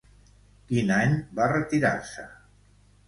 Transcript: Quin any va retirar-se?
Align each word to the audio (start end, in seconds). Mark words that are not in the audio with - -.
Quin 0.71 0.89
any 0.95 1.13
va 1.41 1.49
retirar-se? 1.53 2.27